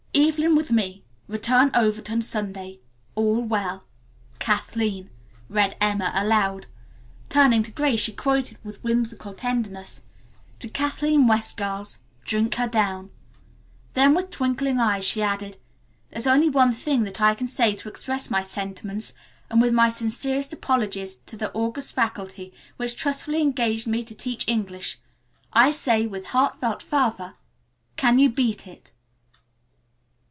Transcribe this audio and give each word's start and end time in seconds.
"Evelyn 0.13 0.55
with 0.55 0.71
me. 0.71 1.03
Return 1.29 1.71
Overton 1.73 2.21
Sunday. 2.21 2.79
All 3.15 3.39
well 3.41 3.85
"KATHLEEN." 4.39 5.09
read 5.49 5.75
Emma 5.79 6.11
aloud. 6.13 6.67
Turning 7.29 7.63
to 7.63 7.71
Grace 7.71 8.01
she 8.01 8.11
quoted 8.11 8.57
with 8.61 8.83
whimsical 8.83 9.33
tenderness, 9.33 10.01
"To 10.59 10.67
Kathleen 10.67 11.27
West, 11.27 11.55
girls, 11.55 11.99
drink 12.25 12.55
her 12.55 12.67
down." 12.67 13.09
Then 13.93 14.13
with 14.13 14.31
twinkling 14.31 14.79
eyes 14.79 15.05
she 15.05 15.21
added, 15.23 15.57
"There's 16.09 16.27
only 16.27 16.49
one 16.49 16.73
thing 16.73 17.03
that 17.03 17.21
I 17.21 17.33
can 17.33 17.47
say 17.47 17.73
to 17.77 17.87
express 17.89 18.29
my 18.29 18.41
sentiments, 18.41 19.13
and, 19.49 19.61
with 19.61 19.73
my 19.73 19.89
sincerest 19.89 20.51
apologies 20.51 21.17
to 21.25 21.37
the 21.37 21.51
august 21.53 21.93
faculty 21.95 22.53
which 22.75 22.97
trustfully 22.97 23.41
engaged 23.41 23.87
me 23.87 24.03
to 24.03 24.13
teach 24.15 24.45
English, 24.47 24.99
I 25.53 25.71
say 25.71 26.03
it 26.03 26.11
with 26.11 26.27
heartfelt 26.27 26.83
fervor, 26.83 27.35
'Can 27.95 28.19
you 28.19 28.29
beat 28.29 28.67
it?'" 28.67 28.91